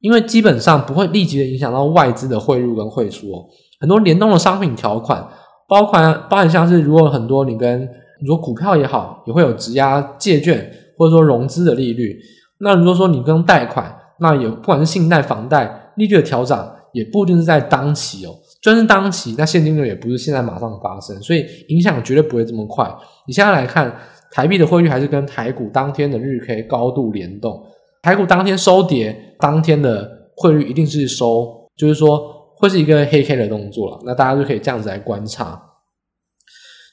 [0.00, 3.46] 因为基本上不会立即的影响到外资的汇入跟汇出哦。
[3.80, 5.26] 很多联动的商品条款，
[5.66, 7.88] 包括包含像是如果很多你跟
[8.20, 12.18] 你说股票也好，也会有质押借券或者说融资的利率。
[12.60, 18.34] 那如果说你跟贷款，那也不管是信贷、房贷利率的调整，也不一定是在当期哦。
[18.60, 22.86] 就是当期，那现金流也不是现在马上发生，所以影响绝对不会这么快。
[23.26, 23.90] 你现在来看，
[24.30, 27.64] 台币的汇率还是跟台股当天的日 K 高度联动。
[28.02, 32.20] 台股当天收跌，当天的汇率一定是收，就是说
[32.56, 33.98] 会是一个黑 K 的动作了。
[34.04, 35.60] 那大家就可以这样子来观察。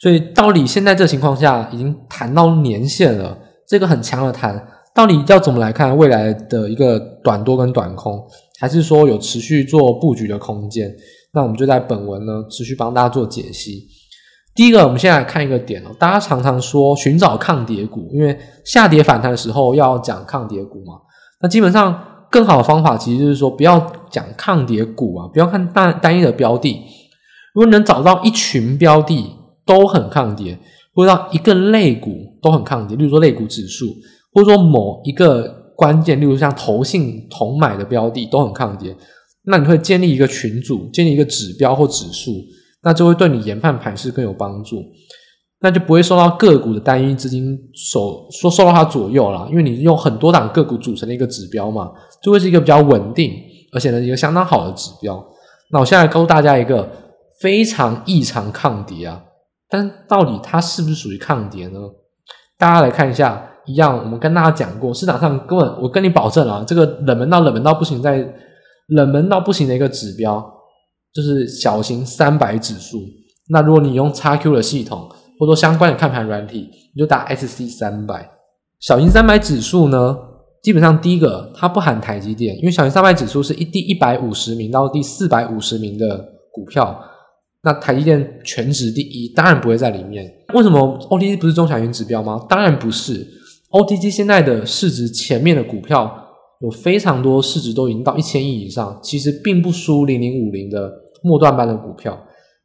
[0.02, 4.68] 所以到底现在这情况下已经谈到年线了，这个很强的谈。
[4.94, 8.26] 到底要怎么来看未来的一个短多跟短空，
[8.60, 10.90] 还是说有持续做布局的空间？
[11.34, 13.88] 那我们就在本文呢持续帮大家做解析。
[14.56, 20.94] 第一个，我们先来看一个点哦，大家常常说寻找抗跌股，因为下跌反弹的时候要讲抗跌股嘛。
[21.42, 26.82] 那基本上更好的方法其实就是说不要讲抗跌股啊，不要看单单一的标的。
[27.54, 29.26] 如果能找到一群标的
[29.66, 30.58] 都很抗跌，
[30.94, 32.10] 或者让一个类股
[32.42, 33.86] 都很抗跌，例如说类股指数。
[34.34, 38.94] 或者说某一个关键，例如像投信同买的标的都很抗跌，
[39.46, 42.32] 那你会建立一个群组，建立一个指标或指数，
[42.86, 44.82] 那就会对你研判盘势更有帮助，
[45.60, 53.34] 那就不会受到个股的单一资金受说受到它左右了，因为你用很多档个股组成的一个指标嘛，就会是一个比较稳定，
[53.74, 55.22] 而且呢一个相当好的指标。
[55.72, 56.90] 那我现在告诉大家一个
[57.42, 59.22] 非常异常抗跌啊，
[59.68, 61.80] 但到底它是不是属于抗跌呢？
[62.58, 63.52] 大家来看一下。
[63.68, 68.24] 一样，我们跟大家讲过，市场上根本我跟你保证啊，这个冷门到冷门到不行，在
[68.90, 70.40] 冷门到不行的一个指标，
[71.16, 73.02] 就是小型三百指数。
[73.48, 75.08] 那如果你用 XQ 的系统，
[75.40, 78.30] 或者说相关的看盘软体，你就打 SC 三百。
[78.80, 80.18] 小型三百指数呢，
[80.62, 87.00] 基本上第一个它不含台积电，因为小型三百指数是一第一百五十名到第四百五十名的股票，
[87.64, 90.30] 那台积电全值第一，当然不会在里面。
[90.54, 92.46] 为什么 OTC 不是中小型指标吗？
[92.50, 93.26] 当然不是。
[93.72, 96.12] OTC 现在的市值前面的股票
[96.62, 100.92] 有非常多市值都已经到一千亿以上，其实并不输零零五零的
[101.26, 102.18] 末段班的股票，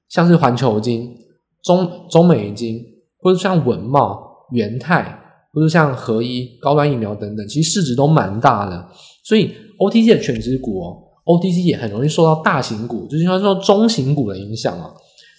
[0.08, 1.16] 像是环球金、
[1.64, 2.80] 中中美金，
[3.18, 4.20] 或者像文茂、
[4.52, 5.18] 元泰，
[5.52, 8.88] 或者像合一、高端疫苗等等，其实市值都蛮大的。
[9.24, 14.92] 所以 OTC 的全值股哦，OTC 也很容易受到大型股，就是说中型股的影响啊。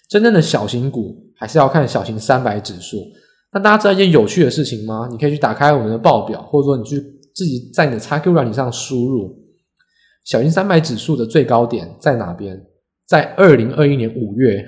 [0.10, 2.98] 真正的小型股还是要看小型三百指数。
[3.54, 5.08] 那大家知道一件有趣的事情吗？
[5.12, 6.96] 你可以去打开我们的报表，或者说你去
[7.36, 9.34] 自己在你的 XQ 软体上输入
[10.26, 12.62] 小型三百指数的最高点在哪边？
[13.12, 14.64] 在二零二一年五月，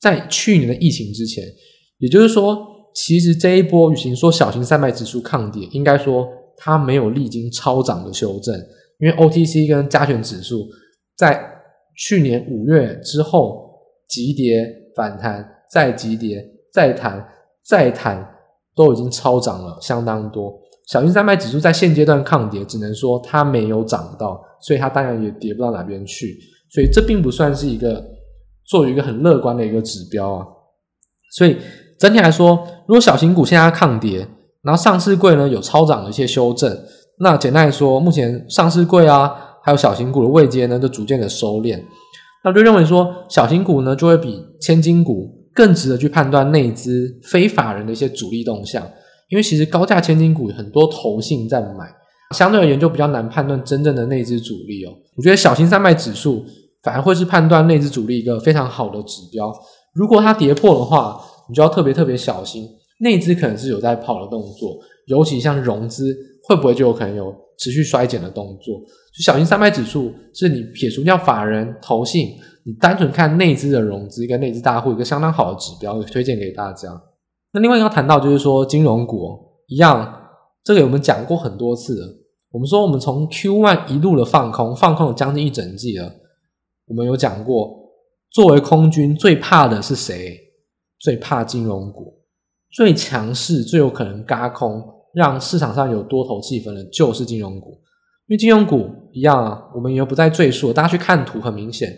[0.00, 1.44] 在去年的疫情之前。
[1.98, 2.58] 也就是说，
[2.92, 8.52] 其实这一波与其说小型三百指数抗跌，应该说它没有历经超涨的修正，
[8.98, 10.66] 因为 OTC 跟加权指数
[11.16, 11.40] 在
[11.96, 13.70] 去年五月之后
[14.08, 17.24] 急跌反弹，再急跌再弹。
[17.68, 18.24] 再弹
[18.76, 26.38] 都已经超涨了相当多，小型三百指数在现阶段抗跌，只能说它没有涨到，所以它当然也跌不到哪边去，
[26.70, 28.04] 所以这并不算是一个
[28.66, 30.46] 作为一个很乐观的一个指标啊。
[31.36, 31.56] 所以
[31.98, 34.26] 整体来说，如果小型股现在抗跌，
[34.62, 36.76] 然后上市柜呢有超涨的一些修正，
[37.20, 41.82] 那简单来说，目前上市柜啊还有小型股的位阶呢，就逐渐的收敛，
[42.44, 45.34] 那就认为说小型股呢就会比千金股。
[45.56, 48.86] 更值得去判断内资非法人的一些主力动向，
[49.30, 51.90] 因为其实高价千金股很多投信在买，
[52.34, 54.92] 相对而言就比较难判断真正的内资主力哦。
[55.16, 56.44] 我觉得小型三百指数
[56.82, 59.52] 反而会是判断内资主力一个非常好的指标。
[59.94, 62.66] 如果它跌破的话，你就要特别特别小心，
[63.00, 66.14] 内资可能是有在跑的动作，尤其像融资
[66.48, 68.78] 会不会就有可能有持续衰减的动作。
[69.16, 72.30] 就小型三百指数是你撇除掉法人投信。
[72.66, 76.88] 你单纯看内资的融资跟内资大户一个相当好的指标，推荐给大家。
[77.52, 80.12] 那另外要谈到就是说金融股一样，
[80.66, 82.08] 这个我们讲过很多次了。
[82.50, 86.12] 我们说我们从 Q1 一路的放空，放空了将近一整季了。
[86.88, 87.72] 我们有讲过，
[88.32, 90.36] 作为空军最怕的是谁？
[90.98, 92.14] 最怕金融股，
[92.72, 94.82] 最强势、最有可能嘎空，
[95.14, 97.70] 让市场上有多头气氛的，就是金融股。
[98.26, 101.96] 因为金融股一样啊，我们也不再赘述，大家去看图，很明显。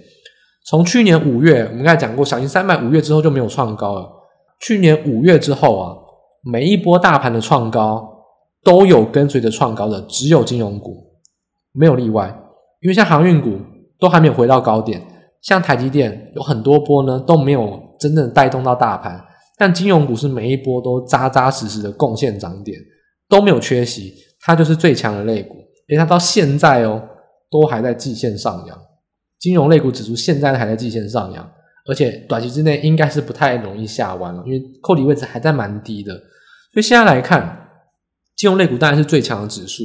[0.67, 4.07] 从去年五月，我们刚才讲过，小型三百五月之后就没有创高了。
[4.61, 5.97] 去年五月之后啊，
[6.43, 8.18] 每一波大盘的创高
[8.62, 10.97] 都有跟随着创高的，只有金融股
[11.73, 12.37] 没有例外。
[12.81, 13.59] 因为像航运股
[13.99, 15.03] 都还没有回到高点，
[15.42, 19.21] 像台积电有很多波呢都没有真正带动到大盘，
[19.57, 22.79] 但金融股是每一波都扎扎实实的贡献涨点，
[23.29, 25.57] 都没有缺席，它就是最强的类股，
[25.88, 27.03] 因为它到现在哦
[27.51, 28.79] 都还在季线上扬，
[29.40, 31.51] 金融类股指数现在还在季线上扬，
[31.88, 36.14] 而且短期之内应该是不太容易下弯了，因为扣底位置还在蛮低的，
[36.73, 37.68] 所以现在来看，
[38.38, 39.85] 金融类股当然是最强的指数。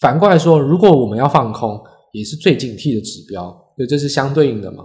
[0.00, 1.80] 反过来说，如果我们要放空，
[2.12, 3.44] 也是最警惕的指标，
[3.76, 4.84] 所以这是相对应的嘛。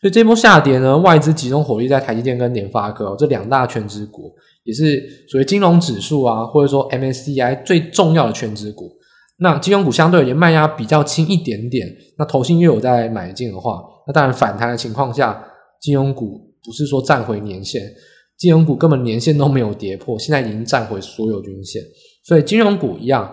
[0.00, 4.32] 所以这波下跌呢，外资集中火力在台积电跟联发科这两大全值股，
[4.62, 8.92] 也是所谓金融指数啊，或者说 MSCI 最重要的全值股。
[9.38, 11.86] 那金融股相对而言卖压比较轻一点点，
[12.18, 15.44] 那投信又有在买进的话，那当然反弹的情况下，
[15.80, 17.82] 金融股不是说站回年线，
[18.38, 21.82] 金融股根本年线都没有跌破，现在已经站回所有均线，
[22.26, 23.32] 所以金融股一样。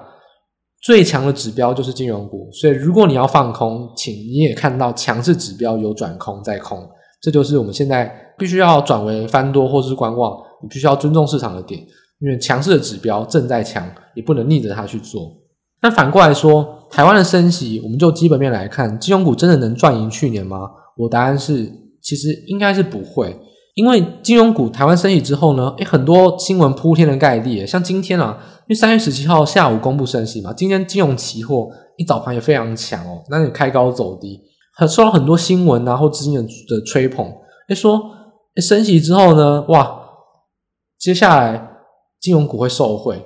[0.81, 6.77] 最强的指标就是金融股，所以如果你要放空，请你也看到强势指标有转空再空，
[7.21, 11.79] 这就是我们现在必须要转为翻多或是观望，你必须要尊重市场的点，
[12.19, 15.31] 因为强势的指标正在强，你不能逆着它去做。
[15.81, 20.69] 那反过来说，台湾的升息，我们就基本面来看，金融股真的能赚赢去年吗？
[20.97, 23.33] 我答案是，其实应该是不会。
[23.73, 34.39] 因为金融股台湾升息之后呢，诶，很多新闻铺天的盖地，像今天啊，因为三月十七号下午公布升息嘛，今天金融期货一早盘也非常强哦，那你开高走低，
[34.75, 37.25] 很受到很多新闻啊或资金的的吹捧，
[37.69, 37.99] 诶说
[38.55, 40.01] 诶升息之后呢，哇，
[40.99, 41.69] 接下来
[42.21, 43.25] 金融股会受惠，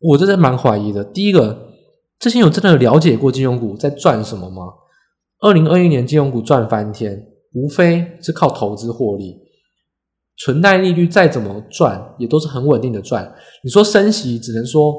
[0.00, 1.04] 我真的蛮怀疑的。
[1.04, 1.68] 第一个，
[2.18, 4.62] 之前有真的了解过金融股在赚什么吗？
[5.40, 9.43] 二零二一年金融股赚翻天，无非是靠投资获利。
[10.36, 13.32] 存贷利率再怎么赚，也都是很稳定的赚。
[13.62, 14.94] 你说升息，只能说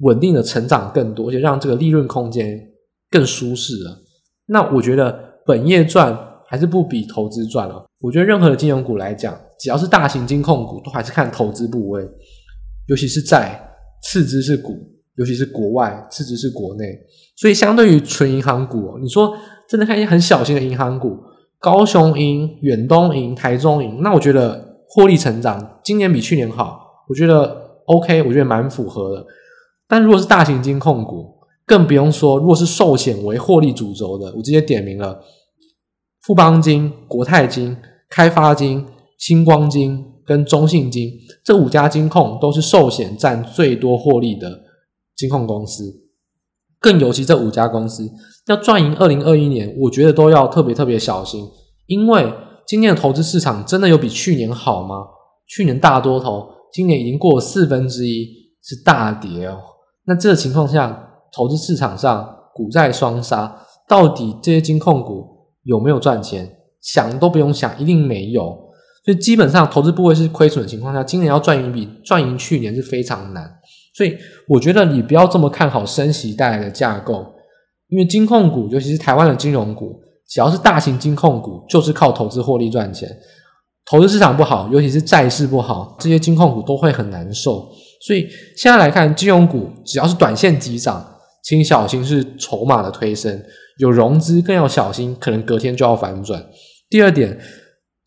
[0.00, 2.60] 稳定的成长更多，而且让这个利润空间
[3.10, 3.98] 更舒适了。
[4.46, 7.84] 那我觉得本业赚还是不比投资赚了。
[8.00, 12.06] 我觉得任何的金融股来讲，只要是大型金控股，都还是看投资部位，
[12.88, 13.60] 尤其是债，
[14.02, 14.78] 次之是股，
[15.16, 16.84] 尤其是国外，次之是国内。
[17.36, 19.34] 所以相对于纯银行股，你说
[19.68, 21.18] 真的看一些很小型的银行股。
[21.60, 29.26] 高雄银、远东银、台中银，那我觉得获利成长今年比去年好，我觉得 OK，我觉得蛮符合的。
[29.88, 31.34] 但如果是大型金控股，
[31.66, 35.20] 更不用说，如果是寿险为获利主轴的，我直接点名了：
[36.22, 37.76] 富邦金、国泰金、
[38.08, 38.86] 开发金、
[39.18, 41.10] 星光金跟中信金
[41.44, 44.60] 这五家金控都是寿险占最多获利的
[45.16, 46.04] 金控公司。
[46.80, 48.08] 更尤其这五家公司
[48.48, 51.46] 要赚赢二零二一年，我觉得都要特别特别小心，
[51.86, 52.32] 因为
[52.66, 55.04] 今年的投资市场真的有比去年好吗？
[55.46, 58.26] 去年大多头，今年已经过了四分之一
[58.62, 59.58] 是大跌哦。
[60.06, 65.26] 那这个情况下，投资市场上股债双杀，到底这些金控股
[65.64, 66.56] 有没有赚钱？
[66.80, 68.44] 想都不用想，一定没有。
[69.04, 73.50] 所以基本上投资部位是亏损的情况下，今年要赚赢比赚赢去年是非常难。
[73.94, 77.24] 所以我觉得你不要这么看好升息带来的架构，
[77.88, 83.08] 因为金控股，尤其是台湾的金融股，只要是大型金控股，就是靠投资获利赚钱。
[83.90, 87.66] 投资市场不好，尤其是债市不好，这些金控股都会很难受。
[88.06, 91.02] 所以现在来看，金融股只要是短线急涨，
[91.42, 93.42] 请小心是筹码的推升，
[93.78, 96.44] 有融资更要小心，可能隔天就要反转。
[96.90, 97.38] 第二点，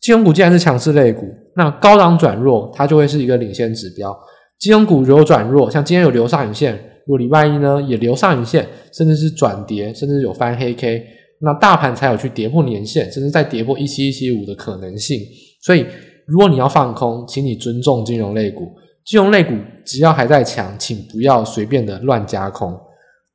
[0.00, 4.16] 金融股既然是强势类股，那高档转弱，它就会是一个领先指标。
[4.60, 11.04] 金融股如果转弱，像今天有留上影线，如果礼拜一呢也留上影线，甚至是转跌，甚至有翻黑 K，
[11.40, 15.18] 那大盘才有去跌破年线，甚至再跌破一七一七五的可能性。
[15.62, 15.84] 所以，
[16.26, 18.68] 如果你要放空，请你尊重金融类股。
[19.04, 22.72] 金融类股只要还在强，请不要随便的乱加空。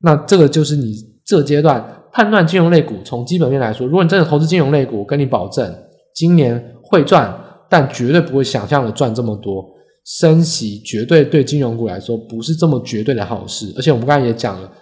[0.00, 0.94] 那这个就是你
[1.26, 2.94] 这阶段判断金融类股。
[3.04, 5.74] 从基本面来说，如果你真的投资金融类股，跟你保证，
[6.14, 9.62] 今年会赚，但绝对不会想象的赚这么多。
[10.08, 14.72] 升息绝对对金融股来说不是这么绝对的好事，而且我们刚才也讲了，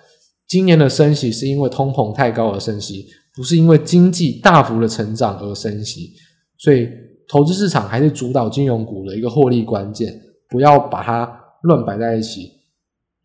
[0.47, 6.13] 今年的升息是因为通膨太高而升息，不是因为经济大幅的成长而升息，
[6.59, 6.89] 所以
[7.29, 10.17] 投资市场还是主导金融股的一个获利关键，
[10.49, 11.29] 不要把它
[11.65, 12.53] 乱摆在一起。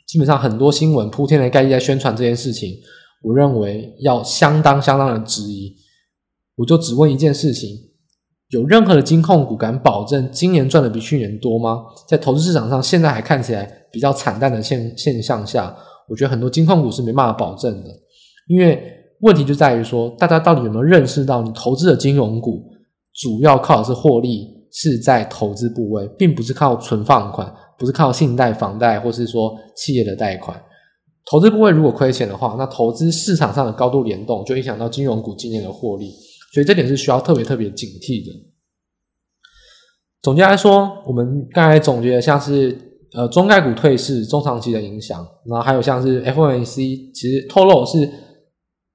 [0.07, 2.79] 基本上很多新闻铺天的盖地在宣传这件事情，
[3.21, 5.75] 我认为要相当相当的质疑。
[6.55, 7.90] 我就只问一件事情。
[8.51, 11.83] 有任何的金控股敢保证今年赚的比去年多吗？
[12.07, 15.73] 在投资市场上，现在还看起来比较惨淡的现现象下，
[16.09, 17.89] 我觉得很多金控股是没办法保证的。
[18.47, 18.81] 因为
[19.21, 22.61] 问题就在于说，大家到底有没有认识到，你投资的金融股
[23.21, 27.49] 主要靠的是获利，是在投资部位，并不是靠存放款，
[27.79, 30.61] 不是靠信贷、房贷，或是说企业的贷款。
[31.29, 36.11] 投资部位如果亏钱的话，那投资市场上的高度联动就影响到金融股今年的获利，
[36.51, 38.31] 所以这点是需要特别特别警惕的。
[40.21, 42.77] 总结来说，我们刚才总结的像是
[43.13, 48.09] 呃中概股退市中长期的影响，然后还有像是 FOMC 其实透露是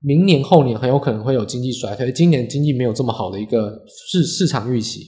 [0.00, 5.00] 明年后年很有可能会有经济衰退，今年经济没有这么好的一个市市场预期。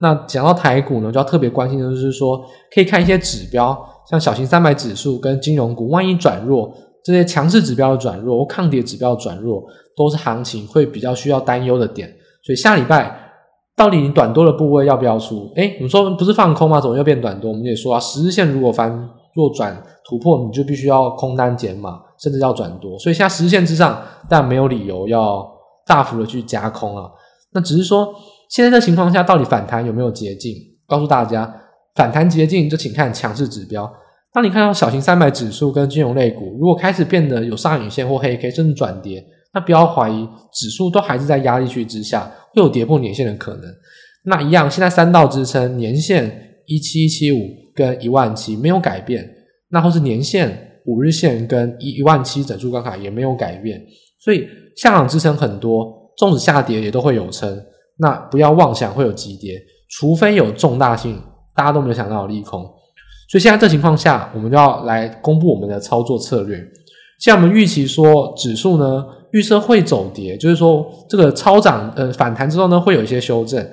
[0.00, 2.42] 那讲到台股呢，就要特别关心的就是说，
[2.74, 3.78] 可以看一些指标。
[4.10, 9.62] 像小型三百指数跟金融股，万一转弱，这些强势指标的转弱或抗跌指标的转弱，
[9.96, 12.08] 都是行情会比较需要担忧的点。
[12.42, 13.14] 所以下礼拜
[13.76, 15.52] 到底你短多的部位要不要出？
[15.56, 16.80] 诶，你说不是放空吗？
[16.80, 17.50] 怎么又变短多？
[17.50, 18.90] 我们也说啊，十日线如果翻
[19.34, 22.98] 弱转突破，你就必须要空单减码，甚至要转多。
[22.98, 25.46] 所以现在十日线之上，但没有理由要
[25.86, 27.10] 大幅的去加空啊。
[27.52, 28.12] 那只是说，
[28.48, 30.54] 现在这情况下，到底反弹有没有捷径？
[30.86, 31.54] 告诉大家。
[31.96, 33.92] 反弹捷径就请看强势指标。
[34.32, 39.22] 当你看到小型三百指数跟金融类股如果开始变得有上影线或黑 K，甚至转跌，
[39.52, 43.64] 那不要怀疑，指数都还是在压力区之下，会有跌破年线的可能。
[44.24, 49.28] 那一样，现在三道支撑年线一七一七五跟一万七没有改变，
[49.70, 53.80] 那或是年线五日线跟一一万七整数关卡也没有改变，
[54.20, 54.46] 所以
[54.76, 57.60] 下档支撑很多，纵使下跌也都会有撑。
[57.98, 61.20] 那不要妄想会有急跌，除非有重大性。
[61.52, 62.62] 大家都没有想到的利空，
[63.28, 66.58] 所以现在这情况下，我们就要来公布我们的操作策略。
[67.18, 73.64] 像我们预期说，指数呢预测会走跌，就是说这个超涨呃反弹之后呢会有一些修正，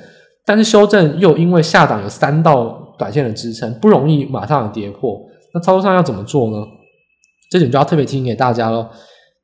[0.45, 5.19] 但是修正又因为下档有三道短线的支撑，不容易马上跌破。
[5.53, 6.57] 那操作上要怎么做呢？
[7.49, 8.87] 这点就要特别提醒给大家喽。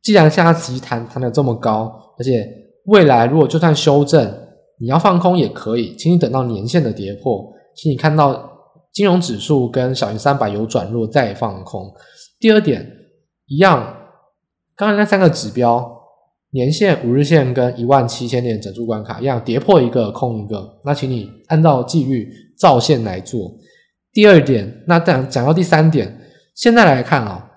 [0.01, 1.89] 既然现在急弹弹的这么高，
[2.19, 2.45] 而且
[2.85, 4.33] 未来如果就算修正，
[4.79, 7.53] 你要放空也可以，请你等到年线的跌破。
[7.75, 8.51] 请你看到
[8.91, 11.91] 金融指数跟小型三百有转弱再放空。
[12.39, 12.85] 第二点
[13.47, 13.95] 一样，
[14.75, 16.02] 刚才那三个指标，
[16.53, 20.79] 年线、五日线跟一万七千点整数关卡一样，跌破一个空一个。
[20.85, 23.51] 那请你按照纪律照线来做。
[24.11, 26.15] 第二点，那讲讲到第三点，
[26.55, 27.49] 现在来看啊，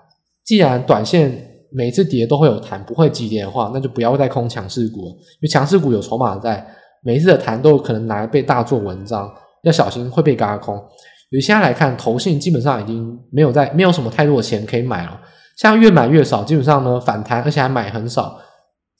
[0.43, 1.31] 既然短线
[1.71, 6.65] 每次跌都会有弹，不会急跌的话，那就不要再空强势股了，因为强势股有筹码在，
[7.03, 9.31] 每一次的弹都有可能拿来被大做文章。
[9.63, 10.75] 要小心会被嘎空。
[10.75, 15.19] 所以现在来看，投信基本上已经没有在，没有什么太多的钱可以买了。
[15.57, 18.39] 像越买越少，基本上呢反弹，而且还买很少，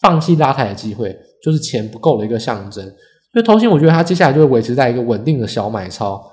[0.01, 2.85] 放弃拉抬的机会，就是钱不够的一个象征。
[3.33, 6.23] 所以投信，我觉得它接下来就会维持在一个稳定的小买超，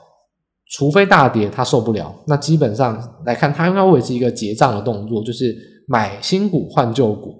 [0.70, 2.14] 除非大跌它受不了。
[2.26, 5.54] 那基本上来看，它应该会维持一个结账的动作，就是
[5.88, 7.34] 买新股换旧股。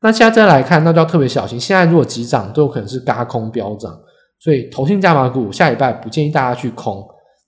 [0.00, 1.58] 那现在再来看，那就要特别小心。
[1.58, 3.98] 现在如果急涨，都有可能是嘎空飙涨。
[4.40, 7.04] 所以，投信加码股下礼拜不建议大家去空。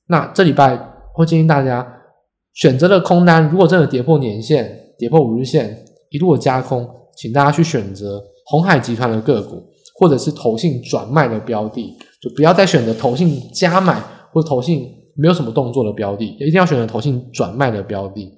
[0.09, 0.77] 那这礼拜
[1.15, 1.87] 会建议大家
[2.55, 6.89] 选择的空单，如果真的跌破年线、跌破五日线，一路的加空，
[7.21, 9.63] 请大家去选择鸿海集团的个股，
[9.99, 14.01] 或者是投信转卖的标的，就不要再选择投信加买
[14.33, 18.33] 或者投信没有什么动作的标的，一定要选择投信转卖的标的。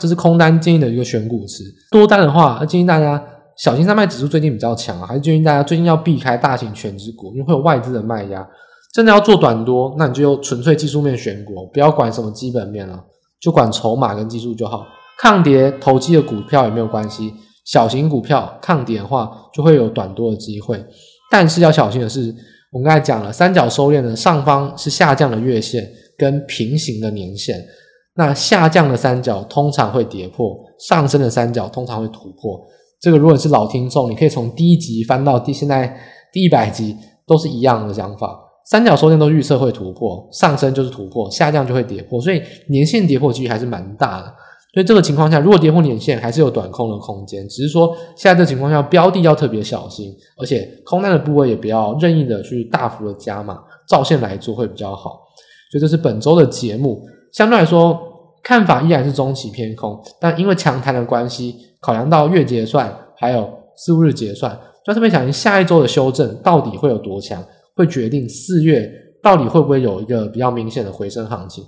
[0.00, 1.64] 这是空单建议的一个选股池。
[1.90, 3.22] 多单的话，建议大家。
[3.56, 8.48] 小型三百指数最近比较强啊，还是建议大家最近要避开大型全值股，因为会有外资的卖压。
[8.94, 12.98] 真的要做短多，那你就纯粹技术面选股，不要管什么基本面了，
[13.38, 14.86] 就管筹码跟技术就好。
[15.18, 17.34] 抗跌投机的股票也没有关系，
[17.70, 20.84] 小型股票抗跌的话就会有短多的机会。
[21.30, 22.34] 但是要小心的是，
[22.72, 27.64] 我们刚才讲了，三角收敛的上方是下降的月线跟平行的年线，
[28.16, 32.60] 那下降的三角通常会跌破，上升的三角通常会突破。
[33.00, 35.96] 这个如果你是老听众，你可以从第一集翻到第现在
[36.32, 38.36] 第一百集，都是一样的讲法。
[38.68, 44.34] 三角收敛都预测会突破，上升就是突破，下降就会跌破，所以年线跌破几率还是蛮大的。
[44.72, 53.58] 所以这个情况下，如果跌破年线，还是有短空的空间，只是说现在这情况下，标的要特别小心，而且空单的部位也不要任意的去大幅的加码，
[53.88, 55.20] 照线来做会比较好。
[55.70, 57.02] 所以这是本周的节目，
[57.32, 57.98] 相对来说
[58.42, 61.56] 看法依然是中期偏空，但因为强弹的关系。
[61.82, 64.54] 考量到月结算，还有四五日结算，
[64.84, 67.42] 就特别小心下一周的修正到底会有多强，
[67.74, 68.86] 会决定四月
[69.22, 71.64] 到底会不会有一个比较明显的回升行情。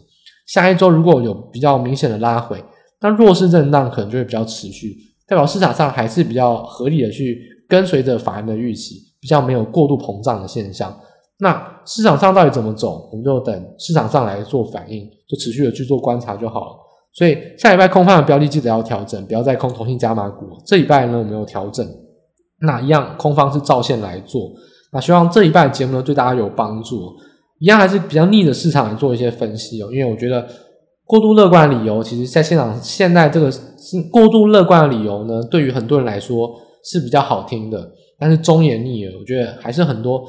[0.46, 2.62] 下一周如果有比较明显的拉回，
[3.02, 4.96] 那弱势震荡可能就会比较持续，
[5.26, 7.38] 代表市场上还是比较合理的去
[7.68, 10.96] 跟随着法人的预期，比较没有过度膨胀的现象。
[11.38, 16.76] 那市场上到底怎么走，我们就等市场上来做反应，就持续的去做观察就好了。
[17.12, 20.46] 所以下礼拜空方的标的记得要调整，不要再空投信加码股。
[20.64, 21.84] 这礼拜呢，我们有调整，
[22.60, 24.50] 那一样空方是照线来做。
[24.92, 27.12] 那希望这礼拜的节目呢对大家有帮助。
[27.58, 30.44] 一样还是比较逆着市场来做一些分析哦，因为我觉得
[31.12, 33.60] 过度乐观的理由，其实在现场现在这个是
[34.10, 36.50] 过度乐观的理由呢，对于很多人来说
[36.82, 37.86] 是比较好听的，
[38.18, 40.24] 但是忠言逆耳，我觉得还是很多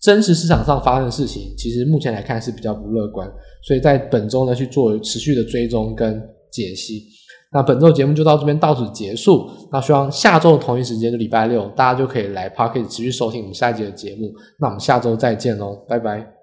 [0.00, 3.32] 真实市场上发生的事情，其实目前来看是比较不乐观，
[3.62, 6.20] 所以在本周呢去做持续的追踪跟
[6.50, 7.04] 解析。
[7.52, 14.32] 那本周节目就到这边到此结束，那希望下周同一时间就礼拜六，大家就可以来 Podcast 持续收听我们下一集的节目。
[14.58, 16.33] 那我们下周再见喽，拜拜。